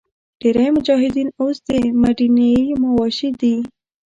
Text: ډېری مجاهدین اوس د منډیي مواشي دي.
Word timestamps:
ډېری 0.39 0.67
مجاهدین 0.75 1.29
اوس 1.39 1.57
د 1.67 1.69
منډیي 1.99 2.61
مواشي 2.83 3.29
دي. 3.39 3.55